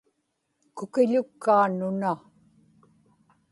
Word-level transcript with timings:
kukiḷukkaa 0.77 1.63
nuna 1.77 2.13